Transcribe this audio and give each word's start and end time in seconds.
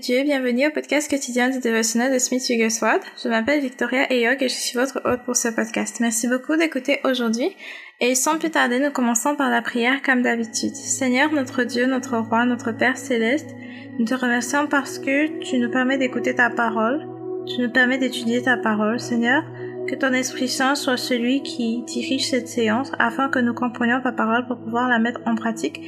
Dieu, 0.00 0.22
bienvenue 0.22 0.66
au 0.66 0.70
podcast 0.70 1.10
quotidien 1.10 1.50
du 1.50 1.58
dévotionnel 1.58 2.10
de 2.10 2.18
Smith 2.18 2.42
Wigglesworth. 2.48 3.02
Je 3.22 3.28
m'appelle 3.28 3.60
Victoria 3.60 4.10
Eyog 4.10 4.42
et 4.42 4.48
je 4.48 4.54
suis 4.54 4.78
votre 4.78 5.02
hôte 5.04 5.24
pour 5.26 5.36
ce 5.36 5.48
podcast. 5.48 6.00
Merci 6.00 6.26
beaucoup 6.26 6.56
d'écouter 6.56 7.00
aujourd'hui 7.04 7.54
et 8.00 8.14
sans 8.14 8.38
plus 8.38 8.50
tarder, 8.50 8.78
nous 8.80 8.90
commençons 8.90 9.36
par 9.36 9.50
la 9.50 9.60
prière 9.60 10.00
comme 10.00 10.22
d'habitude. 10.22 10.74
Seigneur, 10.74 11.30
notre 11.32 11.64
Dieu, 11.64 11.84
notre 11.84 12.16
Roi, 12.16 12.46
notre 12.46 12.72
Père 12.72 12.96
céleste, 12.96 13.54
nous 13.98 14.06
te 14.06 14.14
remercions 14.14 14.66
parce 14.66 14.98
que 14.98 15.38
tu 15.40 15.58
nous 15.58 15.70
permets 15.70 15.98
d'écouter 15.98 16.34
ta 16.34 16.48
parole, 16.48 17.06
tu 17.46 17.60
nous 17.60 17.70
permets 17.70 17.98
d'étudier 17.98 18.40
ta 18.40 18.56
parole, 18.56 18.98
Seigneur. 18.98 19.42
Que 19.86 19.96
ton 19.96 20.14
Esprit 20.14 20.48
Saint 20.48 20.76
soit 20.76 20.96
celui 20.96 21.42
qui 21.42 21.82
dirige 21.82 22.30
cette 22.30 22.48
séance 22.48 22.90
afin 22.98 23.28
que 23.28 23.38
nous 23.38 23.54
comprenions 23.54 24.00
ta 24.00 24.12
parole 24.12 24.46
pour 24.46 24.56
pouvoir 24.56 24.88
la 24.88 24.98
mettre 24.98 25.20
en 25.26 25.34
pratique 25.34 25.82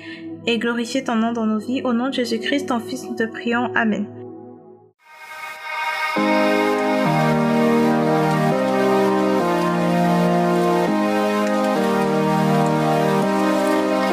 et 0.46 0.58
glorifier 0.58 1.04
ton 1.04 1.16
nom 1.16 1.32
dans 1.32 1.46
nos 1.46 1.58
vies. 1.58 1.82
Au 1.82 1.92
nom 1.92 2.08
de 2.08 2.14
Jésus-Christ, 2.14 2.66
ton 2.66 2.80
Fils, 2.80 3.04
nous 3.04 3.14
te 3.14 3.24
prions. 3.24 3.72
Amen. 3.74 4.06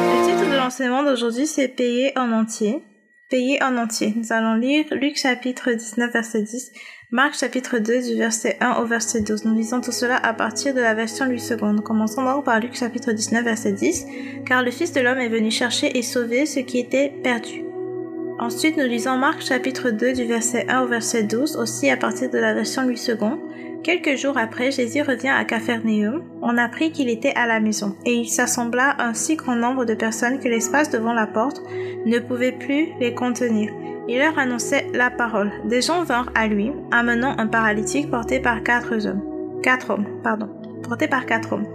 Le 0.02 0.24
titre 0.26 0.50
de 0.50 0.56
l'enseignement 0.56 1.02
d'aujourd'hui, 1.02 1.46
c'est 1.46 1.68
Payer 1.68 2.12
en 2.18 2.32
entier. 2.32 2.82
Payer 3.30 3.62
en 3.62 3.76
entier. 3.76 4.12
Nous 4.16 4.32
allons 4.32 4.54
lire 4.54 4.86
Luc 4.90 5.16
chapitre 5.16 5.70
19, 5.70 6.12
verset 6.12 6.42
10, 6.42 6.72
Marc 7.12 7.38
chapitre 7.38 7.78
2 7.78 8.02
du 8.02 8.18
verset 8.18 8.56
1 8.60 8.82
au 8.82 8.86
verset 8.86 9.20
12. 9.20 9.44
Nous 9.44 9.54
lisons 9.54 9.80
tout 9.80 9.92
cela 9.92 10.16
à 10.16 10.34
partir 10.34 10.74
de 10.74 10.80
la 10.80 10.94
version 10.94 11.26
Louis 11.26 11.40
II. 11.48 11.80
Commençons 11.84 12.24
donc 12.24 12.44
par 12.44 12.58
Luc 12.58 12.74
chapitre 12.74 13.12
19 13.12 13.44
verset 13.44 13.70
10. 13.70 14.06
Car 14.44 14.64
le 14.64 14.72
Fils 14.72 14.92
de 14.92 15.00
l'homme 15.00 15.20
est 15.20 15.28
venu 15.28 15.52
chercher 15.52 15.96
et 15.96 16.02
sauver 16.02 16.44
ce 16.44 16.58
qui 16.58 16.80
était 16.80 17.12
perdu. 17.22 17.62
Ensuite, 18.40 18.76
nous 18.76 18.86
lisons 18.86 19.16
Marc 19.16 19.42
chapitre 19.42 19.90
2 19.90 20.12
du 20.12 20.24
verset 20.24 20.66
1 20.68 20.82
au 20.82 20.88
verset 20.88 21.22
12, 21.22 21.56
aussi 21.56 21.88
à 21.88 21.96
partir 21.96 22.30
de 22.30 22.38
la 22.38 22.52
version 22.52 22.82
Louis 22.82 23.00
II. 23.06 23.14
Quelques 23.82 24.16
jours 24.16 24.36
après, 24.36 24.70
Jésus 24.70 25.02
revient 25.02 25.28
à 25.28 25.44
Capharnaüm. 25.44 26.22
On 26.42 26.58
apprit 26.58 26.92
qu'il 26.92 27.08
était 27.08 27.34
à 27.34 27.46
la 27.46 27.60
maison, 27.60 27.96
et 28.04 28.12
il 28.12 28.28
s'assembla 28.28 28.96
un 28.98 29.14
si 29.14 29.36
grand 29.36 29.56
nombre 29.56 29.84
de 29.84 29.94
personnes 29.94 30.38
que 30.38 30.48
l'espace 30.48 30.90
devant 30.90 31.14
la 31.14 31.26
porte 31.26 31.62
ne 32.04 32.18
pouvait 32.18 32.52
plus 32.52 32.88
les 33.00 33.14
contenir 33.14 33.70
il 34.10 34.18
leur 34.18 34.36
annonçait 34.40 34.86
la 34.92 35.08
parole. 35.08 35.52
Des 35.64 35.82
gens 35.82 36.02
vinrent 36.02 36.32
à 36.34 36.48
lui, 36.48 36.72
amenant 36.90 37.38
un 37.38 37.46
paralytique 37.46 38.10
porté 38.10 38.40
par 38.40 38.64
quatre 38.64 39.06
hommes. 39.06 39.22
Quatre 39.62 39.90
hommes, 39.90 40.06
pardon. 40.24 40.48
Porté 40.82 41.06
par 41.06 41.26
quatre 41.26 41.52
hommes. 41.52 41.68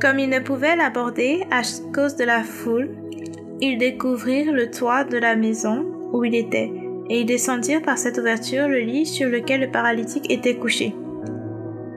Comme 0.00 0.20
ils 0.20 0.28
ne 0.28 0.38
pouvaient 0.38 0.76
l'aborder 0.76 1.42
à 1.50 1.62
cause 1.92 2.14
de 2.14 2.22
la 2.22 2.44
foule, 2.44 2.90
ils 3.60 3.76
découvrirent 3.76 4.52
le 4.52 4.70
toit 4.70 5.02
de 5.02 5.18
la 5.18 5.34
maison 5.34 5.84
où 6.12 6.24
il 6.24 6.36
était, 6.36 6.70
et 7.08 7.20
ils 7.20 7.26
descendirent 7.26 7.82
par 7.82 7.98
cette 7.98 8.18
ouverture 8.18 8.68
le 8.68 8.78
lit 8.78 9.06
sur 9.06 9.28
lequel 9.28 9.62
le 9.62 9.70
paralytique 9.72 10.30
était 10.30 10.56
couché. 10.56 10.94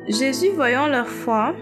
Jésus, 0.07 0.49
voyant 0.53 0.87
leur 0.87 1.07
foi, 1.07 1.53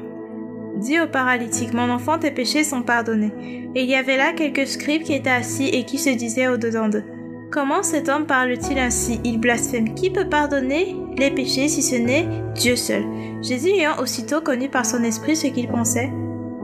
dit 0.78 1.00
au 1.00 1.07
paralytique, 1.07 1.74
Mon 1.74 1.90
enfant, 1.90 2.18
tes 2.18 2.31
péchés 2.31 2.63
sont 2.63 2.81
pardonnés. 2.81 3.31
Et 3.75 3.84
il 3.84 3.90
y 3.90 3.96
avait 3.96 4.18
là 4.18 4.34
quelques 4.34 4.68
scribes 4.68 5.03
qui 5.03 5.13
étaient 5.13 5.29
assis 5.29 5.68
et 5.68 5.85
qui 5.85 5.97
se 5.97 6.09
disaient 6.09 6.47
au-dedans 6.47 6.90
d'eux. 6.90 7.03
Comment 7.52 7.84
cet 7.84 8.09
homme 8.09 8.25
parle-t-il 8.25 8.79
ainsi? 8.79 9.19
Il 9.24 9.40
blasphème. 9.40 9.94
Qui 9.94 10.09
peut 10.09 10.28
pardonner 10.28 10.96
les 11.18 11.31
péchés 11.31 11.68
si 11.68 11.81
ce 11.81 11.96
n'est 11.96 12.25
Dieu 12.56 12.75
seul? 12.75 13.03
Jésus 13.41 13.69
ayant 13.69 14.00
aussitôt 14.00 14.41
connu 14.41 14.69
par 14.69 14.85
son 14.85 15.03
esprit 15.03 15.35
ce 15.35 15.47
qu'il 15.47 15.68
pensait, 15.68 16.12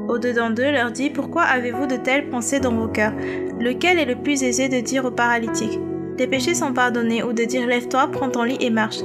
au-dedans 0.08 0.50
d'eux 0.50 0.72
leur 0.72 0.92
dit 0.92 1.10
Pourquoi 1.10 1.44
avez-vous 1.44 1.86
de 1.86 1.98
telles 1.98 2.30
pensées 2.30 2.60
dans 2.60 2.74
vos 2.74 2.88
cœurs? 2.88 3.14
Lequel 3.60 4.00
est 4.00 4.06
le 4.06 4.16
plus 4.16 4.44
aisé 4.44 4.70
de 4.70 4.80
dire 4.80 5.06
au 5.06 5.12
paralytique 5.12 5.80
Tes 6.18 6.28
péchés 6.28 6.56
sont 6.56 6.74
pardonnés 6.74 7.24
ou 7.24 7.34
de 7.34 7.44
dire 7.44 7.68
Lève-toi, 7.68 8.08
prends 8.12 8.30
ton 8.30 8.44
lit 8.44 8.58
et 8.62 8.70
marche 8.70 9.02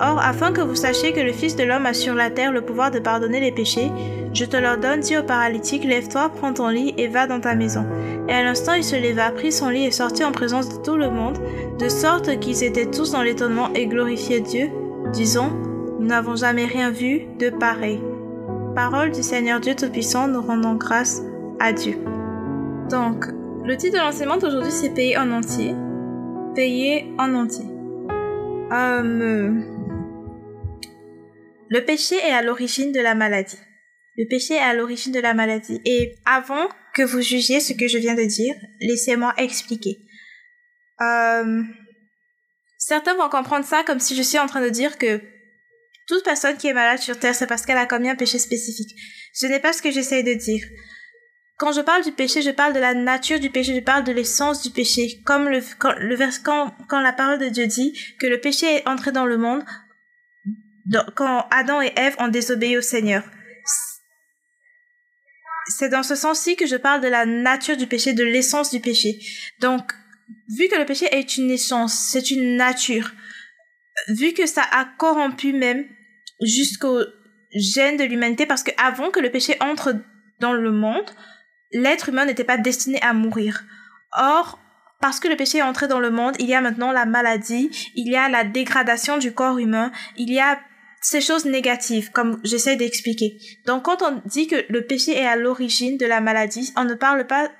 Or, 0.00 0.18
afin 0.18 0.52
que 0.52 0.62
vous 0.62 0.74
sachiez 0.74 1.12
que 1.12 1.20
le 1.20 1.32
Fils 1.32 1.56
de 1.56 1.62
l'homme 1.62 1.84
a 1.84 1.92
sur 1.92 2.14
la 2.14 2.30
terre 2.30 2.52
le 2.52 2.62
pouvoir 2.62 2.90
de 2.90 2.98
pardonner 2.98 3.38
les 3.38 3.52
péchés, 3.52 3.90
je 4.32 4.46
te 4.46 4.56
leur 4.56 4.78
donne, 4.78 5.00
dit 5.00 5.18
au 5.18 5.22
paralytique, 5.22 5.84
lève-toi, 5.84 6.30
prends 6.36 6.54
ton 6.54 6.68
lit 6.68 6.94
et 6.96 7.08
va 7.08 7.26
dans 7.26 7.40
ta 7.40 7.54
maison. 7.54 7.84
Et 8.26 8.32
à 8.32 8.42
l'instant 8.42 8.72
il 8.72 8.84
se 8.84 8.96
leva, 8.96 9.30
prit 9.30 9.52
son 9.52 9.68
lit 9.68 9.84
et 9.84 9.90
sortit 9.90 10.24
en 10.24 10.32
présence 10.32 10.68
de 10.68 10.82
tout 10.82 10.96
le 10.96 11.10
monde, 11.10 11.38
de 11.78 11.88
sorte 11.88 12.38
qu'ils 12.40 12.64
étaient 12.64 12.86
tous 12.86 13.12
dans 13.12 13.22
l'étonnement 13.22 13.68
et 13.74 13.86
glorifiaient 13.86 14.40
Dieu, 14.40 14.70
disons, 15.12 15.50
nous 15.98 16.06
n'avons 16.06 16.36
jamais 16.36 16.64
rien 16.64 16.90
vu 16.90 17.26
de 17.38 17.50
pareil. 17.50 18.00
Parole 18.74 19.10
du 19.10 19.22
Seigneur 19.22 19.60
Dieu 19.60 19.74
Tout-Puissant, 19.74 20.28
nous 20.28 20.40
rendons 20.40 20.76
grâce 20.76 21.22
à 21.58 21.72
Dieu. 21.72 21.98
Donc, 22.88 23.26
le 23.64 23.76
titre 23.76 23.98
de 23.98 24.02
l'enseignement 24.02 24.38
d'aujourd'hui 24.38 24.70
c'est 24.70 24.94
Payer 24.94 25.18
en 25.18 25.30
entier. 25.32 25.74
Payer 26.54 27.12
en 27.18 27.34
entier. 27.34 27.66
Euh, 28.72 29.60
le 31.70 31.84
péché 31.84 32.16
est 32.16 32.32
à 32.32 32.42
l'origine 32.42 32.90
de 32.90 33.00
la 33.00 33.14
maladie. 33.14 33.58
Le 34.16 34.26
péché 34.26 34.54
est 34.54 34.58
à 34.58 34.74
l'origine 34.74 35.12
de 35.12 35.20
la 35.20 35.34
maladie. 35.34 35.80
Et 35.84 36.16
avant 36.26 36.68
que 36.94 37.02
vous 37.02 37.22
jugiez 37.22 37.60
ce 37.60 37.72
que 37.72 37.86
je 37.86 37.96
viens 37.96 38.16
de 38.16 38.24
dire, 38.24 38.54
laissez-moi 38.80 39.32
expliquer. 39.36 39.98
Euh, 41.00 41.62
certains 42.76 43.14
vont 43.14 43.28
comprendre 43.28 43.64
ça 43.64 43.84
comme 43.84 44.00
si 44.00 44.16
je 44.16 44.22
suis 44.22 44.38
en 44.38 44.46
train 44.46 44.60
de 44.60 44.68
dire 44.68 44.98
que 44.98 45.20
toute 46.08 46.24
personne 46.24 46.56
qui 46.56 46.66
est 46.66 46.74
malade 46.74 46.98
sur 46.98 47.18
Terre, 47.18 47.36
c'est 47.36 47.46
parce 47.46 47.64
qu'elle 47.64 47.78
a 47.78 47.86
commis 47.86 48.10
un 48.10 48.16
péché 48.16 48.40
spécifique. 48.40 48.90
Ce 49.32 49.46
n'est 49.46 49.60
pas 49.60 49.72
ce 49.72 49.80
que 49.80 49.92
j'essaye 49.92 50.24
de 50.24 50.34
dire. 50.34 50.64
Quand 51.56 51.70
je 51.70 51.82
parle 51.82 52.02
du 52.02 52.10
péché, 52.10 52.42
je 52.42 52.50
parle 52.50 52.72
de 52.72 52.80
la 52.80 52.94
nature 52.94 53.38
du 53.38 53.50
péché, 53.50 53.76
je 53.76 53.80
parle 53.80 54.02
de 54.02 54.12
l'essence 54.12 54.62
du 54.62 54.70
péché. 54.70 55.20
Comme 55.24 55.48
le, 55.48 55.60
quand, 56.42 56.74
quand 56.88 57.00
la 57.00 57.12
parole 57.12 57.38
de 57.38 57.48
Dieu 57.48 57.68
dit 57.68 57.96
que 58.18 58.26
le 58.26 58.40
péché 58.40 58.66
est 58.66 58.88
entré 58.88 59.12
dans 59.12 59.26
le 59.26 59.36
monde 59.36 59.62
quand 61.14 61.46
Adam 61.50 61.80
et 61.80 61.92
Ève 61.96 62.16
ont 62.18 62.28
désobéi 62.28 62.76
au 62.76 62.82
Seigneur. 62.82 63.22
C'est 65.66 65.88
dans 65.88 66.02
ce 66.02 66.14
sens-ci 66.14 66.56
que 66.56 66.66
je 66.66 66.76
parle 66.76 67.00
de 67.00 67.08
la 67.08 67.26
nature 67.26 67.76
du 67.76 67.86
péché, 67.86 68.12
de 68.12 68.24
l'essence 68.24 68.70
du 68.70 68.80
péché. 68.80 69.18
Donc, 69.60 69.92
vu 70.56 70.68
que 70.68 70.76
le 70.76 70.84
péché 70.84 71.06
est 71.12 71.36
une 71.36 71.50
essence, 71.50 71.94
c'est 71.94 72.30
une 72.30 72.56
nature, 72.56 73.12
vu 74.08 74.32
que 74.32 74.46
ça 74.46 74.62
a 74.72 74.84
corrompu 74.84 75.52
même 75.52 75.86
jusqu'au 76.40 77.00
gène 77.54 77.96
de 77.96 78.04
l'humanité, 78.04 78.46
parce 78.46 78.62
que 78.62 78.72
avant 78.78 79.10
que 79.10 79.20
le 79.20 79.30
péché 79.30 79.56
entre 79.60 79.94
dans 80.40 80.52
le 80.52 80.72
monde, 80.72 81.10
l'être 81.72 82.08
humain 82.08 82.24
n'était 82.24 82.44
pas 82.44 82.58
destiné 82.58 83.00
à 83.02 83.12
mourir. 83.12 83.64
Or, 84.12 84.58
parce 85.00 85.20
que 85.20 85.28
le 85.28 85.36
péché 85.36 85.58
est 85.58 85.62
entré 85.62 85.88
dans 85.88 86.00
le 86.00 86.10
monde, 86.10 86.36
il 86.38 86.46
y 86.46 86.54
a 86.54 86.60
maintenant 86.60 86.92
la 86.92 87.06
maladie, 87.06 87.70
il 87.94 88.10
y 88.10 88.16
a 88.16 88.28
la 88.28 88.44
dégradation 88.44 89.18
du 89.18 89.32
corps 89.32 89.58
humain, 89.58 89.92
il 90.16 90.30
y 90.32 90.40
a 90.40 90.60
ces 91.00 91.20
choses 91.20 91.46
négatives, 91.46 92.10
comme 92.10 92.40
j'essaie 92.44 92.76
d'expliquer. 92.76 93.38
Donc, 93.66 93.84
quand 93.84 94.02
on 94.02 94.20
dit 94.26 94.46
que 94.46 94.64
le 94.68 94.86
péché 94.86 95.16
est 95.16 95.26
à 95.26 95.36
l'origine 95.36 95.96
de 95.96 96.06
la 96.06 96.20
maladie, 96.20 96.72
on 96.76 96.84
ne 96.84 96.94
parle 96.94 97.26
pas, 97.26 97.50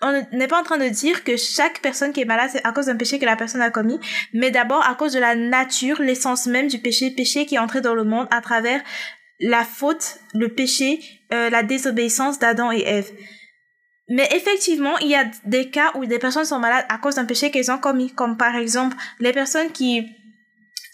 on 0.00 0.24
n'est 0.32 0.46
pas 0.46 0.60
en 0.60 0.62
train 0.62 0.78
de 0.78 0.88
dire 0.88 1.24
que 1.24 1.36
chaque 1.36 1.80
personne 1.80 2.12
qui 2.12 2.20
est 2.20 2.26
malade, 2.26 2.50
c'est 2.52 2.64
à 2.64 2.72
cause 2.72 2.86
d'un 2.86 2.96
péché 2.96 3.18
que 3.18 3.24
la 3.24 3.36
personne 3.36 3.62
a 3.62 3.70
commis, 3.70 3.98
mais 4.32 4.50
d'abord 4.50 4.86
à 4.86 4.94
cause 4.94 5.12
de 5.12 5.18
la 5.18 5.34
nature, 5.34 6.00
l'essence 6.00 6.46
même 6.46 6.68
du 6.68 6.78
péché, 6.78 7.10
péché 7.10 7.46
qui 7.46 7.56
est 7.56 7.58
entré 7.58 7.80
dans 7.80 7.94
le 7.94 8.04
monde 8.04 8.28
à 8.30 8.40
travers 8.40 8.80
la 9.40 9.64
faute, 9.64 10.18
le 10.34 10.48
péché, 10.48 11.00
euh, 11.32 11.50
la 11.50 11.62
désobéissance 11.62 12.38
d'Adam 12.38 12.70
et 12.70 12.82
Ève. 12.82 13.10
Mais 14.08 14.28
effectivement, 14.32 14.96
il 14.98 15.08
y 15.08 15.16
a 15.16 15.24
des 15.44 15.68
cas 15.68 15.90
où 15.96 16.06
des 16.06 16.20
personnes 16.20 16.44
sont 16.44 16.60
malades 16.60 16.86
à 16.88 16.98
cause 16.98 17.16
d'un 17.16 17.24
péché 17.24 17.50
qu'elles 17.50 17.72
ont 17.72 17.78
commis, 17.78 18.12
comme 18.12 18.36
par 18.36 18.54
exemple 18.54 18.96
les 19.18 19.32
personnes 19.32 19.72
qui 19.72 20.06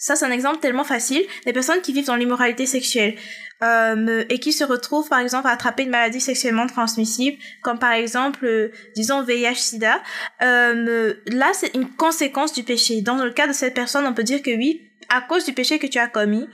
ça, 0.03 0.17
c'est 0.17 0.25
un 0.25 0.31
exemple 0.31 0.59
tellement 0.59 0.83
facile. 0.83 1.23
Les 1.45 1.53
personnes 1.53 1.79
qui 1.79 1.93
vivent 1.93 2.07
dans 2.07 2.17
l'immoralité 2.17 2.65
sexuelle 2.65 3.15
euh, 3.63 4.25
et 4.27 4.37
qui 4.37 4.51
se 4.51 4.65
retrouvent, 4.65 5.07
par 5.07 5.19
exemple, 5.19 5.47
à 5.47 5.51
attraper 5.51 5.83
une 5.83 5.91
maladie 5.91 6.19
sexuellement 6.19 6.67
transmissible, 6.67 7.37
comme 7.61 7.79
par 7.79 7.93
exemple, 7.93 8.45
euh, 8.45 8.73
disons, 8.97 9.23
VIH-Sida, 9.23 10.01
euh, 10.41 11.13
là, 11.27 11.51
c'est 11.53 11.73
une 11.73 11.87
conséquence 11.89 12.51
du 12.51 12.63
péché. 12.63 13.01
Dans 13.01 13.15
le 13.15 13.31
cas 13.31 13.47
de 13.47 13.53
cette 13.53 13.75
personne, 13.75 14.05
on 14.05 14.13
peut 14.13 14.23
dire 14.23 14.41
que 14.41 14.51
oui, 14.51 14.81
à 15.07 15.21
cause 15.21 15.45
du 15.45 15.53
péché 15.53 15.79
que 15.79 15.87
tu 15.87 15.99
as 15.99 16.07
commis, 16.07 16.49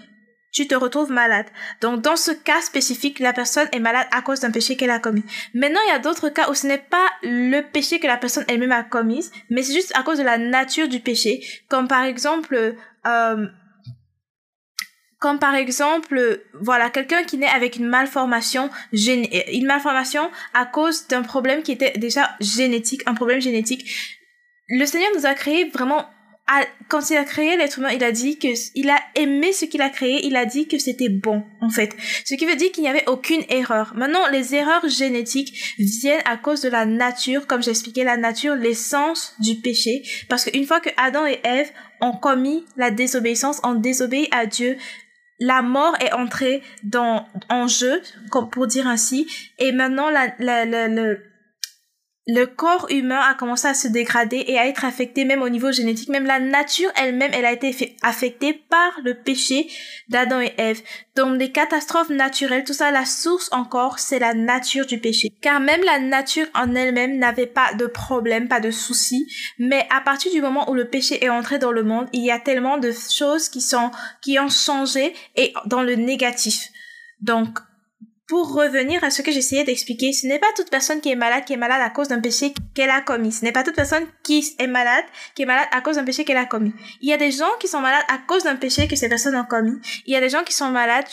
tu 0.52 0.68
te 0.68 0.76
retrouves 0.76 1.12
malade. 1.12 1.46
Donc, 1.82 2.02
dans 2.02 2.16
ce 2.16 2.32
cas 2.32 2.62
spécifique, 2.62 3.20
la 3.20 3.34
personne 3.34 3.68
est 3.72 3.80
malade 3.80 4.08
à 4.12 4.22
cause 4.22 4.42
d'un 4.42 4.52
péché 4.52 4.76
qu'elle 4.76 4.90
a 4.92 5.00
commis. 5.00 5.24
Maintenant, 5.54 5.80
il 5.88 5.92
y 5.92 5.96
a 5.96 6.00
d'autres 6.00 6.30
cas 6.30 6.50
où 6.50 6.54
ce 6.54 6.68
n'est 6.68 6.78
pas 6.78 7.08
le 7.24 7.62
péché 7.62 8.00
que 8.00 8.08
la 8.08 8.18
personne 8.18 8.46
elle-même 8.48 8.72
a 8.72 8.84
commis, 8.84 9.30
mais 9.50 9.64
c'est 9.64 9.74
juste 9.74 9.92
à 9.96 10.04
cause 10.04 10.18
de 10.18 10.24
la 10.24 10.38
nature 10.38 10.88
du 10.88 11.00
péché. 11.00 11.44
Comme 11.68 11.88
par 11.88 12.04
exemple, 12.04 12.76
euh, 13.06 13.48
comme 15.20 15.40
par 15.40 15.56
exemple, 15.56 16.42
voilà, 16.54 16.90
quelqu'un 16.90 17.24
qui 17.24 17.38
naît 17.38 17.48
avec 17.48 17.76
une 17.76 17.88
malformation, 17.88 18.70
une 18.94 19.66
malformation 19.66 20.32
à 20.54 20.66
cause 20.66 21.08
d'un 21.08 21.24
problème 21.24 21.62
qui 21.62 21.74
était 21.74 21.98
déjà 21.98 22.36
génétique, 22.40 23.02
un 23.06 23.14
problème 23.14 23.42
génétique. 23.42 23.90
Le 24.70 24.86
Seigneur 24.86 25.10
nous 25.16 25.26
a 25.26 25.34
créé 25.34 25.66
vraiment 25.70 26.06
quand 26.88 27.10
il 27.10 27.18
a 27.18 27.24
créé 27.24 27.58
l'être 27.58 27.78
humain, 27.78 27.92
il 27.92 28.04
a 28.04 28.12
dit 28.12 28.40
que 28.40 28.48
il 28.76 28.90
a 28.90 29.00
aimé 29.16 29.54
ce 29.54 29.66
qu'il 29.66 29.82
a 29.82 29.90
créé, 29.90 30.26
il 30.26 30.36
a 30.36 30.46
dit 30.46 30.68
que 30.68 30.80
c'était 30.80 31.10
bon 31.10 31.44
en 31.62 31.70
fait. 31.70 31.96
Ce 32.26 32.34
qui 32.34 32.46
veut 32.46 32.56
dire 32.56 32.72
qu'il 32.72 32.84
n'y 32.84 32.90
avait 32.90 33.08
aucune 33.08 33.44
erreur. 33.50 33.94
Maintenant, 33.96 34.28
les 34.32 34.56
erreurs 34.56 34.88
génétiques 34.88 35.76
viennent 35.78 36.24
à 36.26 36.38
cause 36.38 36.62
de 36.62 36.70
la 36.70 36.86
nature, 36.86 37.46
comme 37.46 37.62
j'ai 37.62 37.72
expliqué 37.72 38.04
la 38.04 38.18
nature, 38.18 38.56
l'essence 38.56 39.36
du 39.40 39.56
péché 39.56 40.02
parce 40.28 40.46
qu'une 40.46 40.66
fois 40.66 40.80
que 40.80 40.90
Adam 40.98 41.26
et 41.28 41.40
Ève 41.44 41.72
ont 42.02 42.14
commis 42.14 42.66
la 42.78 42.92
désobéissance, 42.92 43.60
ont 43.64 43.76
désobéi 43.76 44.28
à 44.32 44.46
Dieu, 44.46 44.78
la 45.40 45.62
mort 45.62 45.96
est 46.02 46.14
entrée 46.14 46.62
dans 46.84 47.26
en 47.50 47.68
jeu, 47.68 48.02
comme 48.30 48.50
pour 48.50 48.68
dire 48.68 48.88
ainsi, 48.88 49.28
et 49.58 49.72
maintenant 49.72 50.10
la, 50.10 50.34
la, 50.40 50.66
la, 50.66 50.88
le 50.88 51.29
le 52.32 52.46
corps 52.46 52.86
humain 52.92 53.20
a 53.28 53.34
commencé 53.34 53.68
à 53.68 53.74
se 53.74 53.88
dégrader 53.88 54.44
et 54.46 54.60
à 54.60 54.68
être 54.68 54.86
affecté 54.86 55.26
même 55.26 55.42
au 55.42 55.50
niveau 55.50 55.72
génétique. 55.72 56.10
Même 56.10 56.28
la 56.28 56.40
nature 56.40 56.92
elle-même, 56.96 57.32
elle 57.34 57.46
a 57.46 57.52
été 57.52 57.96
affectée 58.04 58.54
par 58.54 58.92
le 59.04 59.16
péché 59.16 59.68
d'Adam 60.10 60.40
et 60.40 60.54
Ève. 60.58 60.82
Donc 61.16 61.40
les 61.40 61.52
catastrophes 61.52 62.10
naturelles, 62.10 62.64
tout 62.64 62.74
ça, 62.74 62.92
la 62.92 63.06
source 63.06 63.50
encore, 63.52 63.98
c'est 63.98 64.20
la 64.20 64.36
nature 64.36 64.86
du 64.86 65.00
péché. 65.00 65.30
Car 65.42 65.60
même 65.60 65.82
la 65.84 65.98
nature 65.98 66.46
en 66.54 66.76
elle-même 66.76 67.18
n'avait 67.18 67.48
pas 67.48 67.74
de 67.74 67.88
problème, 67.88 68.48
pas 68.48 68.60
de 68.60 68.70
soucis. 68.70 69.28
Mais 69.58 69.88
à 69.90 70.00
partir 70.00 70.32
du 70.32 70.40
moment 70.40 70.70
où 70.70 70.76
le 70.76 70.88
péché 70.88 71.24
est 71.24 71.30
entré 71.30 71.58
dans 71.58 71.72
le 71.72 71.84
monde, 71.84 72.08
il 72.14 72.24
y 72.24 72.32
a 72.32 72.40
tellement 72.40 72.78
de 72.78 72.92
choses 72.92 73.50
qui 73.50 73.62
sont, 73.62 73.90
qui 74.22 74.38
ont 74.38 74.50
changé 74.50 75.16
et 75.36 75.52
dans 75.66 75.82
le 75.82 75.96
négatif. 75.96 76.70
Donc, 77.22 77.60
pour 78.30 78.54
revenir 78.54 79.04
à 79.04 79.10
ce 79.10 79.24
que 79.24 79.32
j'essayais 79.32 79.64
d'expliquer, 79.64 80.14
ce 80.14 80.28
n'est 80.28 80.38
pas 80.38 80.54
toute 80.56 80.70
personne 80.70 81.02
qui 81.02 81.10
est 81.10 81.16
malade 81.16 81.46
qui 81.46 81.54
est 81.54 81.58
malade 81.58 81.82
à 81.82 81.90
cause 81.90 82.10
d'un 82.10 82.22
péché 82.22 82.54
qu'elle 82.76 82.92
a 82.92 83.02
commis. 83.02 83.32
Ce 83.32 83.44
n'est 83.44 83.52
pas 83.52 83.64
toute 83.64 83.76
personne 83.76 84.06
qui 84.24 84.56
est 84.60 84.68
malade 84.68 85.04
qui 85.34 85.42
est 85.42 85.46
malade 85.48 85.68
à 85.72 85.82
cause 85.82 85.96
d'un 85.96 86.04
péché 86.04 86.24
qu'elle 86.24 86.38
a 86.38 86.46
commis. 86.46 86.72
Il 87.02 87.10
y 87.10 87.14
a 87.14 87.18
des 87.18 87.32
gens 87.32 87.50
qui 87.60 87.68
sont 87.68 87.82
malades 87.82 88.06
à 88.08 88.20
cause 88.20 88.44
d'un 88.44 88.56
péché 88.56 88.88
que 88.88 88.96
ces 88.96 89.10
personnes 89.10 89.36
ont 89.36 89.46
commis. 89.46 89.76
Il 90.06 90.14
y 90.14 90.16
a 90.16 90.20
des 90.20 90.30
gens 90.30 90.44
qui 90.44 90.54
sont 90.54 90.70
malades 90.70 91.08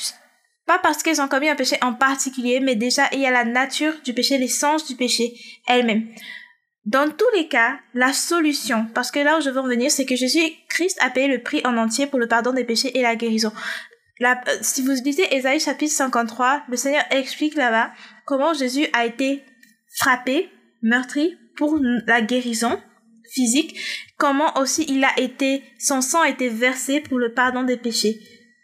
pas 0.66 0.78
parce 0.78 1.02
qu'ils 1.02 1.22
ont 1.22 1.28
commis 1.28 1.48
un 1.48 1.54
péché 1.54 1.78
en 1.80 1.94
particulier, 1.94 2.60
mais 2.60 2.74
déjà 2.74 3.04
il 3.12 3.20
y 3.20 3.26
a 3.26 3.30
la 3.30 3.44
nature 3.44 3.94
du 4.04 4.12
péché, 4.12 4.36
l'essence 4.36 4.86
du 4.86 4.94
péché 4.94 5.32
elle-même. 5.66 6.08
Dans 6.84 7.10
tous 7.10 7.30
les 7.34 7.48
cas, 7.48 7.78
la 7.94 8.12
solution, 8.12 8.86
parce 8.94 9.10
que 9.10 9.20
là 9.20 9.38
où 9.38 9.40
je 9.40 9.50
veux 9.50 9.60
en 9.60 9.66
venir, 9.66 9.90
c'est 9.90 10.04
que 10.04 10.14
Jésus 10.16 10.40
Christ 10.69 10.98
a 11.00 11.10
payé 11.10 11.28
le 11.28 11.42
prix 11.42 11.62
en 11.64 11.76
entier 11.78 12.06
pour 12.06 12.19
le 12.19 12.28
pardon 12.28 12.52
des 12.52 12.64
péchés 12.64 12.96
et 12.96 13.02
la 13.02 13.16
guérison. 13.16 13.52
Euh, 14.22 14.34
si 14.62 14.82
vous 14.82 14.92
lisez 15.04 15.34
Ésaïe 15.34 15.60
chapitre 15.60 15.92
53, 15.92 16.62
le 16.68 16.76
Seigneur 16.76 17.04
explique 17.10 17.54
là-bas 17.54 17.90
comment 18.24 18.54
Jésus 18.54 18.86
a 18.92 19.04
été 19.04 19.42
frappé, 19.94 20.48
meurtri 20.82 21.36
pour 21.56 21.78
la 22.06 22.20
guérison 22.20 22.80
physique, 23.32 23.78
comment 24.18 24.56
aussi 24.58 24.86
il 24.88 25.04
a 25.04 25.18
été, 25.18 25.62
son 25.78 26.00
sang 26.00 26.20
a 26.22 26.28
été 26.28 26.48
versé 26.48 27.00
pour 27.00 27.18
le 27.18 27.34
pardon 27.34 27.62
des 27.62 27.76
péchés. 27.76 28.20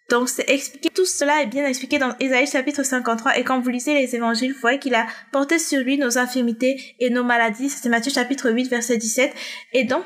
Donc 0.09 0.29
c'est 0.29 0.49
expliqué, 0.51 0.91
tout 0.91 1.07
cela 1.07 1.43
est 1.43 1.47
bien 1.47 1.67
expliqué 1.67 1.99
dans 1.99 2.15
Ésaïe 2.19 2.47
chapitre 2.47 2.83
53 2.83 3.39
et 3.39 3.45
quand 3.45 3.61
vous 3.61 3.71
lisez 3.71 3.95
les 3.95 4.15
évangiles, 4.15 4.53
vous 4.53 4.61
voyez 4.61 4.79
qu'il 4.79 4.95
a 4.95 5.07
porté 5.33 5.59
sur 5.59 5.81
lui 5.81 5.97
nos 5.97 6.19
infirmités 6.19 6.95
et 6.99 7.11
nos 7.11 7.25
maladies. 7.25 7.71
C'est 7.71 7.89
Matthieu 7.89 8.13
chapitre 8.13 8.51
8 8.51 8.69
verset 8.69 8.99
17. 8.99 9.33
Et 9.73 9.85
donc, 9.85 10.05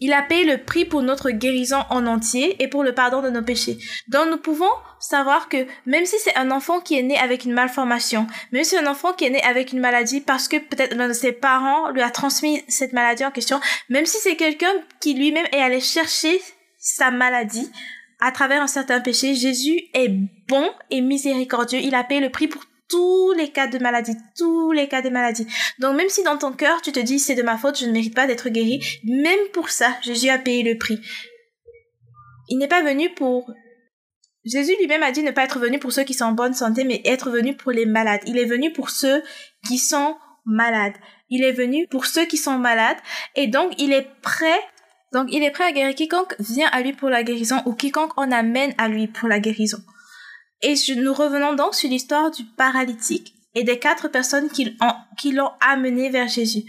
il 0.00 0.12
a 0.12 0.22
payé 0.22 0.44
le 0.44 0.58
prix 0.58 0.84
pour 0.84 1.02
notre 1.02 1.30
guérison 1.30 1.80
en 1.90 2.06
entier 2.06 2.62
et 2.62 2.68
pour 2.68 2.84
le 2.84 2.94
pardon 2.94 3.22
de 3.22 3.30
nos 3.30 3.42
péchés. 3.42 3.78
Donc 4.08 4.28
nous 4.30 4.36
pouvons 4.38 4.70
savoir 5.00 5.48
que 5.48 5.66
même 5.86 6.04
si 6.04 6.16
c'est 6.18 6.36
un 6.36 6.50
enfant 6.50 6.80
qui 6.80 6.98
est 6.98 7.02
né 7.02 7.18
avec 7.18 7.44
une 7.44 7.52
malformation, 7.52 8.26
même 8.52 8.64
si 8.64 8.70
c'est 8.70 8.78
un 8.78 8.90
enfant 8.90 9.12
qui 9.12 9.24
est 9.24 9.30
né 9.30 9.42
avec 9.42 9.72
une 9.72 9.80
maladie 9.80 10.20
parce 10.20 10.48
que 10.48 10.56
peut-être 10.56 10.94
l'un 10.94 11.08
de 11.08 11.12
ses 11.12 11.32
parents 11.32 11.90
lui 11.90 12.02
a 12.02 12.10
transmis 12.10 12.62
cette 12.68 12.92
maladie 12.92 13.24
en 13.24 13.30
question, 13.30 13.60
même 13.88 14.06
si 14.06 14.18
c'est 14.18 14.36
quelqu'un 14.36 14.72
qui 15.00 15.14
lui-même 15.14 15.46
est 15.52 15.60
allé 15.60 15.80
chercher 15.80 16.40
sa 16.78 17.10
maladie 17.10 17.70
à 18.20 18.32
travers 18.32 18.62
un 18.62 18.66
certain 18.66 19.00
péché, 19.00 19.34
Jésus 19.34 19.78
est 19.92 20.08
bon 20.48 20.70
et 20.90 21.00
miséricordieux. 21.00 21.80
Il 21.80 21.94
a 21.94 22.04
payé 22.04 22.20
le 22.20 22.30
prix 22.30 22.48
pour 22.48 22.62
tous 22.88 23.32
les 23.32 23.50
cas 23.50 23.66
de 23.66 23.78
maladie, 23.78 24.16
tous 24.36 24.72
les 24.72 24.88
cas 24.88 25.02
de 25.02 25.08
maladie. 25.08 25.46
Donc 25.78 25.96
même 25.96 26.08
si 26.08 26.22
dans 26.22 26.38
ton 26.38 26.52
cœur 26.52 26.80
tu 26.82 26.92
te 26.92 27.00
dis 27.00 27.18
c'est 27.18 27.34
de 27.34 27.42
ma 27.42 27.58
faute, 27.58 27.78
je 27.78 27.86
ne 27.86 27.92
mérite 27.92 28.14
pas 28.14 28.26
d'être 28.26 28.48
guéri, 28.48 28.80
même 29.04 29.38
pour 29.52 29.70
ça, 29.70 29.96
Jésus 30.02 30.28
a 30.28 30.38
payé 30.38 30.62
le 30.62 30.78
prix. 30.78 31.00
Il 32.48 32.58
n'est 32.58 32.68
pas 32.68 32.82
venu 32.82 33.12
pour... 33.14 33.50
Jésus 34.44 34.74
lui-même 34.78 35.02
a 35.02 35.10
dit 35.10 35.24
ne 35.24 35.32
pas 35.32 35.42
être 35.42 35.58
venu 35.58 35.80
pour 35.80 35.92
ceux 35.92 36.04
qui 36.04 36.14
sont 36.14 36.26
en 36.26 36.32
bonne 36.32 36.54
santé, 36.54 36.84
mais 36.84 37.02
être 37.04 37.30
venu 37.30 37.56
pour 37.56 37.72
les 37.72 37.84
malades. 37.84 38.20
Il 38.26 38.38
est 38.38 38.44
venu 38.44 38.72
pour 38.72 38.90
ceux 38.90 39.22
qui 39.66 39.78
sont 39.78 40.16
malades. 40.44 40.94
Il 41.28 41.42
est 41.42 41.52
venu 41.52 41.88
pour 41.88 42.06
ceux 42.06 42.24
qui 42.26 42.36
sont 42.36 42.56
malades 42.56 42.98
et 43.34 43.48
donc 43.48 43.72
il 43.78 43.92
est 43.92 44.06
prêt 44.22 44.60
donc 45.12 45.28
il 45.32 45.42
est 45.42 45.50
prêt 45.50 45.64
à 45.64 45.72
guérir 45.72 45.94
quiconque 45.94 46.34
vient 46.38 46.68
à 46.72 46.82
lui 46.82 46.92
pour 46.92 47.08
la 47.08 47.22
guérison 47.22 47.62
ou 47.64 47.72
quiconque 47.72 48.12
en 48.16 48.30
amène 48.30 48.74
à 48.78 48.88
lui 48.88 49.06
pour 49.06 49.28
la 49.28 49.40
guérison. 49.40 49.78
Et 50.62 50.74
nous 50.96 51.12
revenons 51.12 51.54
donc 51.54 51.74
sur 51.74 51.88
l'histoire 51.88 52.30
du 52.30 52.44
paralytique 52.44 53.34
et 53.54 53.64
des 53.64 53.78
quatre 53.78 54.08
personnes 54.08 54.50
qui 54.50 55.32
l'ont 55.32 55.52
amené 55.60 56.10
vers 56.10 56.28
Jésus. 56.28 56.64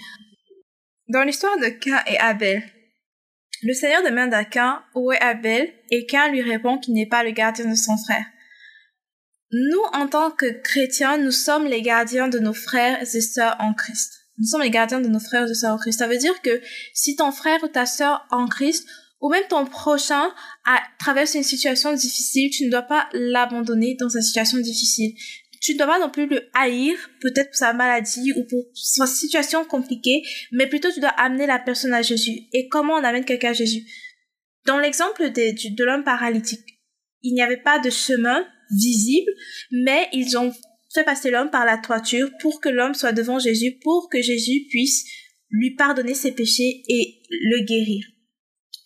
Dans 1.09 1.23
l'histoire 1.23 1.57
de 1.57 1.69
Cain 1.69 2.01
et 2.07 2.17
Abel, 2.19 2.63
le 3.63 3.73
Seigneur 3.73 4.03
demande 4.03 4.33
à 4.33 4.45
Cain 4.45 4.83
où 4.93 5.11
est 5.11 5.21
Abel? 5.21 5.73
Et 5.89 6.05
Cain 6.05 6.29
lui 6.29 6.41
répond 6.41 6.77
qu'il 6.77 6.93
n'est 6.93 7.07
pas 7.07 7.23
le 7.23 7.31
gardien 7.31 7.65
de 7.65 7.75
son 7.75 7.97
frère. 7.97 8.25
Nous, 9.51 9.81
en 9.93 10.07
tant 10.07 10.31
que 10.31 10.45
chrétiens, 10.61 11.17
nous 11.17 11.31
sommes 11.31 11.65
les 11.65 11.81
gardiens 11.81 12.27
de 12.27 12.39
nos 12.39 12.53
frères 12.53 13.01
et 13.01 13.21
sœurs 13.21 13.55
en 13.59 13.73
Christ. 13.73 14.13
Nous 14.37 14.45
sommes 14.45 14.61
les 14.61 14.69
gardiens 14.69 14.99
de 14.99 15.07
nos 15.07 15.19
frères 15.19 15.49
et 15.49 15.55
sœurs 15.55 15.75
en 15.75 15.77
Christ. 15.77 15.99
Ça 15.99 16.07
veut 16.07 16.17
dire 16.17 16.41
que 16.41 16.61
si 16.93 17.15
ton 17.15 17.31
frère 17.31 17.63
ou 17.63 17.67
ta 17.67 17.85
sœur 17.85 18.27
en 18.29 18.47
Christ 18.47 18.87
ou 19.21 19.29
même 19.29 19.47
ton 19.49 19.65
prochain 19.65 20.29
a, 20.65 20.81
traverse 20.99 21.33
une 21.33 21.43
situation 21.43 21.93
difficile, 21.93 22.49
tu 22.51 22.65
ne 22.65 22.71
dois 22.71 22.83
pas 22.83 23.09
l'abandonner 23.13 23.95
dans 23.99 24.09
une 24.09 24.21
situation 24.21 24.57
difficile. 24.59 25.13
Tu 25.59 25.73
ne 25.73 25.77
dois 25.79 25.87
pas 25.87 25.99
non 25.99 26.09
plus 26.09 26.27
le 26.27 26.43
haïr, 26.53 26.95
peut-être 27.19 27.49
pour 27.49 27.57
sa 27.57 27.73
maladie 27.73 28.31
ou 28.33 28.43
pour 28.43 28.63
sa 28.75 29.07
situation 29.07 29.65
compliquée, 29.65 30.21
mais 30.51 30.67
plutôt 30.67 30.91
tu 30.91 30.99
dois 30.99 31.09
amener 31.09 31.47
la 31.47 31.57
personne 31.57 31.93
à 31.93 32.03
Jésus. 32.03 32.41
Et 32.53 32.67
comment 32.69 32.93
on 32.93 33.03
amène 33.03 33.25
quelqu'un 33.25 33.49
à 33.49 33.53
Jésus? 33.53 33.85
Dans 34.65 34.77
l'exemple 34.77 35.31
de 35.31 35.83
l'homme 35.83 36.03
paralytique, 36.03 36.65
il 37.23 37.33
n'y 37.33 37.41
avait 37.41 37.61
pas 37.61 37.79
de 37.79 37.89
chemin 37.89 38.45
visible, 38.71 39.31
mais 39.71 40.07
ils 40.13 40.37
ont 40.37 40.53
fait 40.93 41.03
passer 41.03 41.31
l'homme 41.31 41.49
par 41.49 41.65
la 41.65 41.77
toiture 41.77 42.29
pour 42.41 42.61
que 42.61 42.69
l'homme 42.69 42.93
soit 42.93 43.13
devant 43.13 43.39
Jésus, 43.39 43.79
pour 43.83 44.09
que 44.09 44.21
Jésus 44.21 44.67
puisse 44.69 45.05
lui 45.49 45.75
pardonner 45.75 46.13
ses 46.13 46.33
péchés 46.33 46.83
et 46.87 47.21
le 47.29 47.65
guérir. 47.65 48.05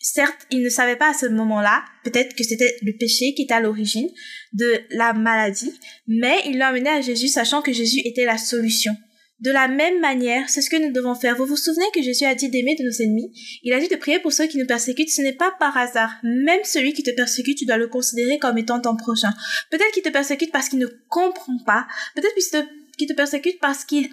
Certes, 0.02 0.48
il 0.50 0.64
ne 0.64 0.70
savait 0.70 0.96
pas 0.96 1.12
à 1.12 1.14
ce 1.14 1.28
moment-là, 1.28 1.84
peut-être 2.04 2.36
que 2.36 2.44
c'était 2.44 2.76
le 2.82 2.94
péché 2.98 3.34
qui 3.36 3.44
était 3.44 3.54
à 3.54 3.62
l'origine 3.62 4.10
de 4.54 4.80
la 4.90 5.14
maladie, 5.14 5.74
mais 6.08 6.38
il 6.46 6.58
l'a 6.58 6.70
amené 6.70 6.90
à 6.90 7.02
Jésus 7.02 7.28
sachant 7.28 7.62
que 7.62 7.72
Jésus 7.72 8.02
était 8.04 8.26
la 8.26 8.40
solution. 8.40 8.96
De 9.42 9.50
la 9.50 9.68
même 9.68 10.00
manière, 10.00 10.50
c'est 10.50 10.62
ce 10.62 10.70
que 10.70 10.76
nous 10.76 10.92
devons 10.92 11.16
faire. 11.16 11.36
Vous 11.36 11.48
vous 11.48 11.58
souvenez 11.58 11.86
que 11.96 12.02
Jésus 12.02 12.26
a 12.26 12.36
dit 12.36 12.50
d'aimer 12.50 12.76
de 12.76 12.84
nos 12.84 13.02
ennemis? 13.02 13.32
Il 13.64 13.74
a 13.74 13.80
dit 13.80 13.88
de 13.88 13.96
prier 13.96 14.20
pour 14.20 14.32
ceux 14.32 14.46
qui 14.46 14.60
nous 14.60 14.68
persécutent. 14.68 15.10
Ce 15.10 15.24
n'est 15.24 15.34
pas 15.34 15.52
par 15.60 15.76
hasard. 15.76 16.14
Même 16.22 16.64
celui 16.64 16.94
qui 16.94 17.02
te 17.02 17.10
persécute, 17.10 17.58
tu 17.58 17.66
dois 17.66 17.78
le 17.78 17.88
considérer 17.88 18.38
comme 18.38 18.60
étant 18.60 18.80
ton 18.80 18.96
prochain. 18.96 19.32
Peut-être 19.72 19.92
qu'il 19.94 20.04
te 20.04 20.10
persécute 20.10 20.52
parce 20.52 20.70
qu'il 20.70 20.78
ne 20.78 20.86
comprend 21.10 21.58
pas. 21.66 21.88
Peut-être 22.14 22.36
qu'il 22.36 23.08
te, 23.08 23.12
te 23.12 23.14
persécute 23.18 23.60
parce 23.60 23.84
qu'il... 23.84 24.10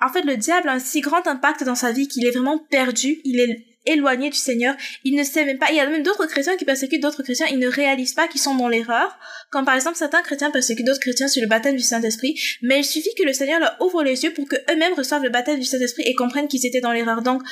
En 0.00 0.12
fait, 0.12 0.22
le 0.22 0.36
diable 0.36 0.68
a 0.68 0.72
un 0.72 0.80
si 0.80 1.00
grand 1.00 1.24
impact 1.28 1.62
dans 1.62 1.76
sa 1.76 1.92
vie 1.92 2.08
qu'il 2.08 2.26
est 2.26 2.32
vraiment 2.32 2.58
perdu. 2.58 3.20
Il 3.22 3.38
est 3.38 3.71
éloigné 3.86 4.30
du 4.30 4.36
Seigneur. 4.36 4.74
Ils 5.04 5.16
ne 5.16 5.24
savent 5.24 5.46
même 5.46 5.58
pas. 5.58 5.70
Il 5.70 5.76
y 5.76 5.80
a 5.80 5.86
même 5.86 6.02
d'autres 6.02 6.26
chrétiens 6.26 6.56
qui 6.56 6.64
persécutent 6.64 7.02
d'autres 7.02 7.22
chrétiens. 7.22 7.46
Ils 7.50 7.58
ne 7.58 7.68
réalisent 7.68 8.14
pas 8.14 8.28
qu'ils 8.28 8.40
sont 8.40 8.54
dans 8.54 8.68
l'erreur. 8.68 9.16
Comme 9.50 9.64
par 9.64 9.74
exemple, 9.74 9.96
certains 9.96 10.22
chrétiens 10.22 10.50
persécutent 10.50 10.86
d'autres 10.86 11.00
chrétiens 11.00 11.28
sur 11.28 11.42
le 11.42 11.48
baptême 11.48 11.76
du 11.76 11.82
Saint-Esprit. 11.82 12.40
Mais 12.62 12.80
il 12.80 12.84
suffit 12.84 13.14
que 13.16 13.24
le 13.24 13.32
Seigneur 13.32 13.60
leur 13.60 13.76
ouvre 13.80 14.02
les 14.02 14.24
yeux 14.24 14.32
pour 14.32 14.48
que 14.48 14.56
eux-mêmes 14.70 14.94
reçoivent 14.94 15.22
le 15.22 15.30
baptême 15.30 15.58
du 15.58 15.66
Saint-Esprit 15.66 16.04
et 16.06 16.14
comprennent 16.14 16.48
qu'ils 16.48 16.66
étaient 16.66 16.80
dans 16.80 16.92
l'erreur. 16.92 17.22
Donc, 17.22 17.42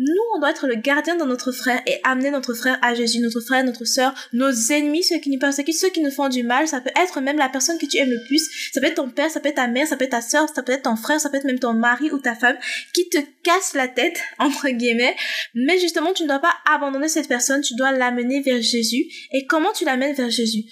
nous, 0.00 0.22
on 0.32 0.38
doit 0.38 0.52
être 0.52 0.68
le 0.68 0.76
gardien 0.76 1.16
de 1.16 1.24
notre 1.24 1.50
frère 1.50 1.82
et 1.84 1.98
amener 2.04 2.30
notre 2.30 2.54
frère 2.54 2.78
à 2.82 2.94
Jésus, 2.94 3.18
notre 3.18 3.40
frère, 3.40 3.64
notre 3.64 3.84
sœur, 3.84 4.14
nos 4.32 4.52
ennemis, 4.70 5.02
ceux 5.02 5.18
qui 5.18 5.28
nous 5.28 5.40
persécutent, 5.40 5.74
ceux 5.74 5.90
qui 5.90 6.00
nous 6.00 6.12
font 6.12 6.28
du 6.28 6.44
mal. 6.44 6.68
Ça 6.68 6.80
peut 6.80 6.92
être 6.94 7.20
même 7.20 7.36
la 7.36 7.48
personne 7.48 7.78
que 7.78 7.86
tu 7.86 7.96
aimes 7.96 8.10
le 8.10 8.22
plus. 8.28 8.70
Ça 8.72 8.80
peut 8.80 8.86
être 8.86 8.94
ton 8.94 9.10
père, 9.10 9.28
ça 9.28 9.40
peut 9.40 9.48
être 9.48 9.56
ta 9.56 9.66
mère, 9.66 9.88
ça 9.88 9.96
peut 9.96 10.04
être 10.04 10.12
ta 10.12 10.20
sœur, 10.20 10.48
ça 10.54 10.62
peut 10.62 10.70
être 10.70 10.84
ton 10.84 10.94
frère, 10.94 11.20
ça 11.20 11.30
peut 11.30 11.36
être 11.36 11.44
même 11.44 11.58
ton 11.58 11.72
mari 11.72 12.12
ou 12.12 12.18
ta 12.20 12.36
femme 12.36 12.56
qui 12.94 13.08
te 13.08 13.18
casse 13.42 13.74
la 13.74 13.88
tête, 13.88 14.20
entre 14.38 14.68
guillemets. 14.68 15.16
Mais 15.54 15.80
justement, 15.80 16.12
tu 16.12 16.22
ne 16.22 16.28
dois 16.28 16.38
pas 16.38 16.54
abandonner 16.72 17.08
cette 17.08 17.26
personne, 17.26 17.62
tu 17.62 17.74
dois 17.74 17.90
l'amener 17.90 18.40
vers 18.40 18.62
Jésus. 18.62 19.04
Et 19.32 19.46
comment 19.46 19.72
tu 19.72 19.84
l'amènes 19.84 20.14
vers 20.14 20.30
Jésus? 20.30 20.62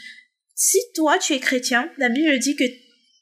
Si 0.55 0.79
toi, 0.95 1.19
tu 1.19 1.33
es 1.33 1.41
chrétien, 1.41 1.91
la 1.99 2.11
Bible 2.11 2.39
dit 2.39 2.55
que 2.55 2.65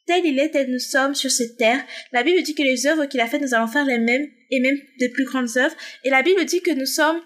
tel 0.06 0.24
il 0.26 0.38
est, 0.38 0.50
tel 0.50 0.70
nous 0.70 0.78
sommes 0.78 1.14
sur 1.14 1.30
cette 1.30 1.56
terre. 1.56 1.82
La 2.12 2.22
Bible 2.22 2.42
dit 2.42 2.54
que 2.54 2.62
les 2.62 2.86
œuvres 2.86 3.06
qu'il 3.06 3.20
a 3.20 3.26
faites, 3.26 3.40
nous 3.40 3.54
allons 3.54 3.68
faire 3.68 3.86
les 3.86 3.98
mêmes 3.98 4.26
et 4.54 4.60
même 4.60 4.78
des 4.98 5.08
plus 5.08 5.24
grandes 5.24 5.56
œuvres. 5.56 5.74
Et 6.04 6.10
la 6.10 6.22
Bible 6.22 6.44
dit 6.44 6.62
que 6.62 6.70
nous 6.70 6.86
sommes 6.86 7.20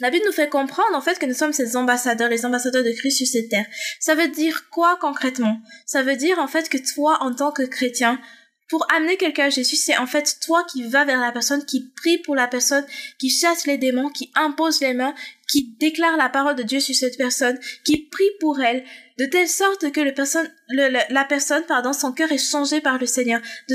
la 0.00 0.10
Bible 0.10 0.24
nous 0.26 0.32
fait 0.32 0.48
comprendre 0.48 0.96
en 0.96 1.00
fait 1.00 1.20
que 1.20 1.26
nous 1.26 1.34
sommes 1.34 1.52
ces 1.52 1.76
ambassadeurs, 1.76 2.28
les 2.28 2.44
ambassadeurs 2.44 2.82
de 2.82 2.90
Christ 2.90 3.18
sur 3.18 3.26
cette 3.26 3.48
terre. 3.48 3.66
Ça 4.00 4.16
veut 4.16 4.26
dire 4.26 4.68
quoi 4.70 4.98
concrètement? 5.00 5.60
Ça 5.86 6.02
veut 6.02 6.16
dire 6.16 6.40
en 6.40 6.48
fait 6.48 6.68
que 6.68 6.78
toi, 6.94 7.18
en 7.20 7.32
tant 7.32 7.52
que 7.52 7.62
chrétien, 7.62 8.20
pour 8.68 8.86
amener 8.92 9.16
quelqu'un 9.16 9.46
à 9.46 9.50
Jésus, 9.50 9.76
c'est 9.76 9.96
en 9.98 10.06
fait 10.06 10.38
toi 10.42 10.64
qui 10.64 10.84
vas 10.84 11.04
vers 11.04 11.20
la 11.20 11.32
personne, 11.32 11.64
qui 11.64 11.90
prie 11.96 12.18
pour 12.18 12.34
la 12.34 12.46
personne, 12.46 12.84
qui 13.18 13.28
chasse 13.28 13.66
les 13.66 13.76
démons, 13.76 14.08
qui 14.08 14.30
impose 14.34 14.80
les 14.80 14.94
mains, 14.94 15.14
qui 15.48 15.74
déclare 15.78 16.16
la 16.16 16.30
parole 16.30 16.56
de 16.56 16.62
Dieu 16.62 16.80
sur 16.80 16.94
cette 16.94 17.18
personne, 17.18 17.58
qui 17.84 17.98
prie 17.98 18.30
pour 18.40 18.60
elle, 18.62 18.84
de 19.18 19.26
telle 19.26 19.48
sorte 19.48 19.92
que 19.92 20.00
le 20.00 20.14
personne, 20.14 20.50
la 20.70 21.24
personne, 21.24 21.64
pardon, 21.66 21.92
son 21.92 22.12
cœur 22.12 22.32
est 22.32 22.38
changé 22.38 22.80
par 22.80 22.98
le 22.98 23.06
Seigneur, 23.06 23.40
de, 23.68 23.74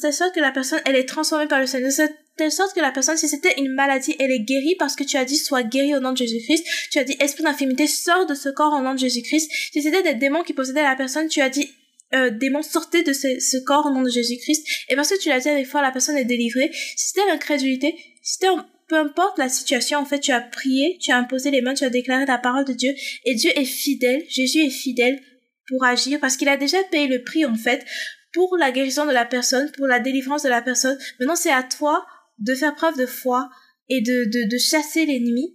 telle 0.00 0.12
sorte 0.14 0.34
que 0.34 0.40
la 0.40 0.52
personne, 0.52 0.80
elle 0.86 0.96
est 0.96 1.08
transformée 1.08 1.48
par 1.48 1.60
le 1.60 1.66
Seigneur, 1.66 1.90
de 1.90 2.14
telle 2.36 2.52
sorte 2.52 2.74
que 2.74 2.80
la 2.80 2.92
personne, 2.92 3.16
si 3.16 3.28
c'était 3.28 3.58
une 3.58 3.74
maladie, 3.74 4.14
elle 4.18 4.30
est 4.30 4.40
guérie 4.40 4.76
parce 4.78 4.94
que 4.96 5.04
tu 5.04 5.16
as 5.16 5.24
dit 5.24 5.36
sois 5.36 5.64
guéri 5.64 5.94
au 5.94 6.00
nom 6.00 6.12
de 6.12 6.18
Jésus-Christ, 6.18 6.64
tu 6.90 6.98
as 6.98 7.04
dit 7.04 7.16
esprit 7.20 7.42
d'infimité 7.42 7.86
sors 7.86 8.26
de 8.26 8.34
ce 8.34 8.48
corps 8.48 8.72
au 8.72 8.80
nom 8.80 8.94
de 8.94 8.98
Jésus-Christ, 8.98 9.50
si 9.72 9.82
c'était 9.82 10.02
des 10.02 10.14
démons 10.14 10.44
qui 10.44 10.54
possédaient 10.54 10.82
la 10.82 10.96
personne, 10.96 11.28
tu 11.28 11.40
as 11.40 11.50
dit 11.50 11.68
euh, 12.14 12.30
démons 12.30 12.62
sortez 12.62 13.02
de 13.02 13.12
ce, 13.12 13.62
corps 13.64 13.86
au 13.86 13.90
nom 13.90 14.02
de 14.02 14.08
Jésus-Christ. 14.08 14.66
Et 14.88 14.96
parce 14.96 15.10
que 15.10 15.20
tu 15.20 15.28
l'as 15.28 15.40
dit 15.40 15.48
avec 15.48 15.66
foi, 15.66 15.82
la 15.82 15.92
personne 15.92 16.16
est 16.16 16.24
délivrée. 16.24 16.70
Si 16.72 17.08
c'était 17.08 17.26
l'incrédulité, 17.26 17.94
si 18.22 18.34
c'était 18.34 18.48
peu 18.88 18.96
importe 18.96 19.38
la 19.38 19.48
situation, 19.48 19.98
en 19.98 20.04
fait, 20.04 20.18
tu 20.18 20.32
as 20.32 20.40
prié, 20.40 20.98
tu 21.00 21.12
as 21.12 21.16
imposé 21.16 21.52
les 21.52 21.60
mains, 21.60 21.74
tu 21.74 21.84
as 21.84 21.90
déclaré 21.90 22.26
la 22.26 22.38
parole 22.38 22.64
de 22.64 22.72
Dieu. 22.72 22.92
Et 23.24 23.34
Dieu 23.34 23.50
est 23.54 23.64
fidèle, 23.64 24.24
Jésus 24.28 24.64
est 24.64 24.70
fidèle 24.70 25.20
pour 25.68 25.84
agir 25.84 26.18
parce 26.18 26.36
qu'il 26.36 26.48
a 26.48 26.56
déjà 26.56 26.78
payé 26.90 27.06
le 27.06 27.22
prix, 27.22 27.44
en 27.44 27.54
fait, 27.54 27.86
pour 28.32 28.56
la 28.56 28.72
guérison 28.72 29.06
de 29.06 29.12
la 29.12 29.24
personne, 29.24 29.70
pour 29.76 29.86
la 29.86 30.00
délivrance 30.00 30.42
de 30.42 30.48
la 30.48 30.62
personne. 30.62 30.98
Maintenant, 31.20 31.36
c'est 31.36 31.52
à 31.52 31.62
toi 31.62 32.04
de 32.38 32.54
faire 32.54 32.74
preuve 32.74 32.96
de 32.96 33.06
foi 33.06 33.48
et 33.88 34.00
de, 34.00 34.24
de, 34.24 34.50
de 34.50 34.58
chasser 34.58 35.06
l'ennemi 35.06 35.54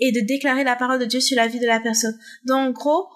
et 0.00 0.12
de 0.12 0.20
déclarer 0.20 0.64
la 0.64 0.76
parole 0.76 0.98
de 0.98 1.04
Dieu 1.04 1.20
sur 1.20 1.36
la 1.36 1.46
vie 1.46 1.60
de 1.60 1.66
la 1.66 1.80
personne. 1.80 2.18
Donc, 2.46 2.56
en 2.56 2.70
gros, 2.70 3.06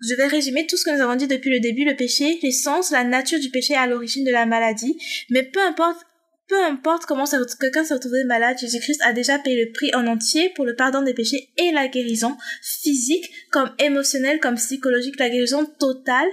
je 0.00 0.14
vais 0.14 0.26
résumer 0.26 0.66
tout 0.66 0.76
ce 0.76 0.84
que 0.84 0.90
nous 0.90 1.02
avons 1.02 1.16
dit 1.16 1.26
depuis 1.26 1.50
le 1.50 1.60
début, 1.60 1.84
le 1.84 1.96
péché, 1.96 2.38
l'essence, 2.42 2.90
la 2.90 3.04
nature 3.04 3.40
du 3.40 3.50
péché 3.50 3.74
à 3.74 3.86
l'origine 3.86 4.24
de 4.24 4.30
la 4.30 4.46
maladie. 4.46 4.98
Mais 5.30 5.42
peu 5.42 5.60
importe, 5.60 6.00
peu 6.48 6.62
importe 6.62 7.06
comment 7.06 7.24
quelqu'un 7.24 7.84
s'est 7.84 7.94
retrouvé 7.94 8.24
malade, 8.24 8.58
Jésus-Christ 8.58 9.00
a 9.02 9.12
déjà 9.12 9.38
payé 9.38 9.64
le 9.64 9.72
prix 9.72 9.90
en 9.94 10.06
entier 10.06 10.50
pour 10.54 10.64
le 10.64 10.76
pardon 10.76 11.02
des 11.02 11.14
péchés 11.14 11.50
et 11.56 11.72
la 11.72 11.88
guérison 11.88 12.36
physique, 12.62 13.28
comme 13.50 13.74
émotionnelle, 13.78 14.38
comme 14.38 14.56
psychologique, 14.56 15.18
la 15.18 15.30
guérison 15.30 15.64
totale. 15.64 16.28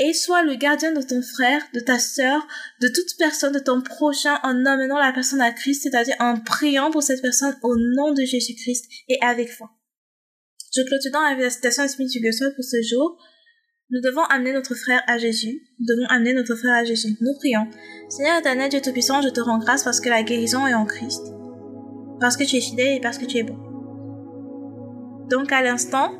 Et 0.00 0.12
sois 0.12 0.44
le 0.44 0.54
gardien 0.54 0.92
de 0.92 1.02
ton 1.02 1.20
frère, 1.22 1.60
de 1.74 1.80
ta 1.80 1.98
sœur, 1.98 2.46
de 2.80 2.86
toute 2.86 3.18
personne, 3.18 3.52
de 3.52 3.58
ton 3.58 3.80
prochain, 3.80 4.38
en 4.44 4.64
amenant 4.64 4.96
la 4.96 5.12
personne 5.12 5.40
à 5.40 5.50
Christ, 5.50 5.82
c'est-à-dire 5.82 6.14
en 6.20 6.38
priant 6.38 6.92
pour 6.92 7.02
cette 7.02 7.20
personne 7.20 7.56
au 7.64 7.74
nom 7.96 8.12
de 8.12 8.22
Jésus-Christ 8.22 8.84
et 9.08 9.18
avec 9.22 9.50
foi. 9.50 9.77
Je 10.74 10.82
clôture 10.82 11.10
dans 11.12 11.22
la 11.22 11.50
citation 11.50 11.84
de 11.84 11.88
Smith 11.88 12.14
Huguesson 12.14 12.44
pour 12.54 12.64
ce 12.64 12.76
jour. 12.82 13.16
Nous 13.90 14.02
devons 14.02 14.22
amener 14.24 14.52
notre 14.52 14.74
frère 14.74 15.00
à 15.06 15.16
Jésus. 15.16 15.62
Nous 15.80 15.86
devons 15.86 16.06
amener 16.10 16.34
notre 16.34 16.54
frère 16.56 16.74
à 16.74 16.84
Jésus. 16.84 17.16
Nous 17.22 17.34
prions. 17.38 17.66
Seigneur 18.10 18.38
éternel, 18.38 18.68
Dieu 18.68 18.82
Tout-Puissant, 18.82 19.22
je 19.22 19.30
te 19.30 19.40
rends 19.40 19.58
grâce 19.58 19.82
parce 19.82 19.98
que 19.98 20.10
la 20.10 20.22
guérison 20.22 20.66
est 20.66 20.74
en 20.74 20.84
Christ. 20.84 21.22
Parce 22.20 22.36
que 22.36 22.44
tu 22.44 22.56
es 22.56 22.60
fidèle 22.60 22.96
et 22.96 23.00
parce 23.00 23.16
que 23.16 23.24
tu 23.24 23.38
es 23.38 23.44
bon. 23.44 23.56
Donc 25.30 25.52
à 25.52 25.62
l'instant, 25.62 26.12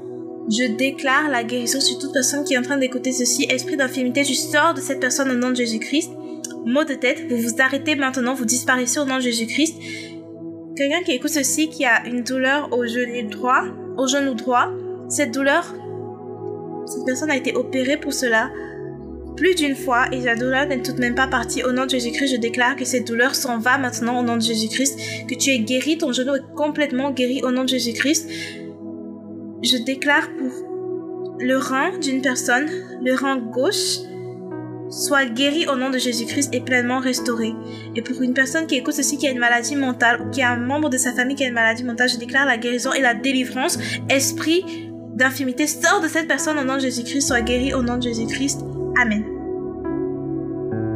je 0.50 0.74
déclare 0.76 1.28
la 1.28 1.44
guérison 1.44 1.80
sur 1.80 1.98
toute 1.98 2.14
personne 2.14 2.44
qui 2.44 2.54
est 2.54 2.58
en 2.58 2.62
train 2.62 2.78
d'écouter 2.78 3.12
ceci. 3.12 3.46
Esprit 3.50 3.76
d'infimité, 3.76 4.22
tu 4.22 4.34
sors 4.34 4.72
de 4.72 4.80
cette 4.80 5.00
personne 5.00 5.30
au 5.30 5.34
nom 5.34 5.50
de 5.50 5.56
Jésus-Christ. 5.56 6.10
Mot 6.64 6.84
de 6.84 6.94
tête, 6.94 7.30
vous 7.30 7.36
vous 7.36 7.60
arrêtez 7.60 7.96
maintenant, 7.96 8.32
vous 8.32 8.46
disparaissez 8.46 8.98
au 8.98 9.04
nom 9.04 9.16
de 9.16 9.22
Jésus-Christ. 9.22 9.76
Quelqu'un 10.74 11.02
qui 11.02 11.12
écoute 11.12 11.30
ceci, 11.30 11.68
qui 11.68 11.84
a 11.84 12.06
une 12.06 12.22
douleur 12.22 12.72
au 12.72 12.86
genou 12.86 13.28
droit, 13.28 13.64
au 13.98 14.06
genou 14.06 14.34
droit. 14.34 14.68
Cette 15.08 15.32
douleur, 15.32 15.74
cette 16.86 17.04
personne 17.04 17.30
a 17.30 17.36
été 17.36 17.54
opérée 17.54 17.98
pour 17.98 18.12
cela 18.12 18.50
plus 19.36 19.54
d'une 19.54 19.76
fois 19.76 20.06
et 20.10 20.20
la 20.20 20.34
douleur 20.34 20.66
n'est 20.66 20.82
tout 20.82 20.92
de 20.92 21.00
même 21.00 21.14
pas 21.14 21.28
partie. 21.28 21.62
Au 21.62 21.70
nom 21.70 21.84
de 21.84 21.90
Jésus-Christ, 21.90 22.32
je 22.32 22.36
déclare 22.36 22.74
que 22.74 22.84
cette 22.84 23.06
douleur 23.06 23.34
s'en 23.34 23.58
va 23.58 23.78
maintenant 23.78 24.18
au 24.18 24.22
nom 24.22 24.36
de 24.36 24.42
Jésus-Christ, 24.42 24.98
que 25.28 25.34
tu 25.34 25.50
es 25.50 25.60
guéri, 25.60 25.96
ton 25.98 26.12
genou 26.12 26.34
est 26.34 26.54
complètement 26.56 27.12
guéri 27.12 27.40
au 27.44 27.52
nom 27.52 27.62
de 27.62 27.68
Jésus-Christ. 27.68 28.28
Je 29.62 29.76
déclare 29.84 30.28
pour 30.36 31.36
le 31.38 31.56
rein 31.56 31.96
d'une 31.98 32.20
personne, 32.20 32.66
le 33.04 33.14
rein 33.14 33.36
gauche, 33.36 33.98
soit 34.90 35.26
guéri 35.26 35.66
au 35.66 35.76
nom 35.76 35.90
de 35.90 35.98
Jésus-Christ 35.98 36.54
et 36.54 36.60
pleinement 36.60 37.00
restauré. 37.00 37.54
Et 37.94 38.02
pour 38.02 38.20
une 38.22 38.34
personne 38.34 38.66
qui 38.66 38.76
écoute 38.76 38.94
ceci, 38.94 39.18
qui 39.18 39.26
a 39.26 39.30
une 39.30 39.38
maladie 39.38 39.76
mentale 39.76 40.20
ou 40.20 40.30
qui 40.30 40.42
a 40.42 40.50
un 40.50 40.56
membre 40.56 40.90
de 40.90 40.98
sa 40.98 41.12
famille 41.12 41.36
qui 41.36 41.44
a 41.44 41.48
une 41.48 41.54
maladie 41.54 41.84
mentale, 41.84 42.08
je 42.08 42.16
déclare 42.16 42.46
la 42.46 42.58
guérison 42.58 42.92
et 42.92 43.00
la 43.00 43.14
délivrance. 43.14 43.78
Esprit 44.08 44.64
d'infimité 45.14 45.66
sort 45.66 46.00
de 46.00 46.08
cette 46.08 46.28
personne 46.28 46.58
au 46.58 46.64
nom 46.64 46.74
de 46.74 46.80
Jésus-Christ, 46.80 47.28
soit 47.28 47.40
guéri 47.42 47.74
au 47.74 47.82
nom 47.82 47.96
de 47.96 48.02
Jésus-Christ. 48.02 48.60
Amen. 49.00 49.37